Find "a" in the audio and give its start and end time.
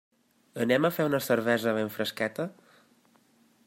0.87-0.91